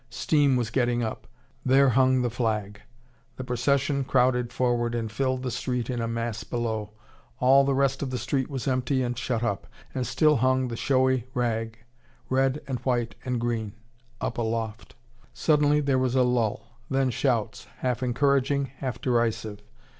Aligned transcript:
Steam 0.09 0.55
was 0.55 0.71
getting 0.71 1.03
up. 1.03 1.27
There 1.63 1.89
hung 1.89 2.23
the 2.23 2.31
flag. 2.31 2.81
The 3.35 3.43
procession 3.43 4.03
crowded 4.03 4.51
forward 4.51 4.95
and 4.95 5.11
filled 5.11 5.43
the 5.43 5.51
street 5.51 5.91
in 5.91 6.01
a 6.01 6.07
mass 6.07 6.43
below. 6.43 6.89
All 7.39 7.63
the 7.63 7.75
rest 7.75 8.01
of 8.01 8.09
the 8.09 8.17
street 8.17 8.49
was 8.49 8.67
empty 8.67 9.03
and 9.03 9.15
shut 9.15 9.43
up. 9.43 9.67
And 9.93 10.07
still 10.07 10.37
hung 10.37 10.69
the 10.69 10.75
showy 10.75 11.27
rag, 11.35 11.77
red 12.29 12.61
and 12.67 12.79
white 12.79 13.13
and 13.25 13.39
green, 13.39 13.73
up 14.19 14.39
aloft. 14.39 14.95
Suddenly 15.35 15.81
there 15.81 15.99
was 15.99 16.15
a 16.15 16.23
lull 16.23 16.79
then 16.89 17.11
shouts, 17.11 17.67
half 17.81 18.01
encouraging, 18.01 18.71
half 18.77 18.99
derisive. 19.01 19.61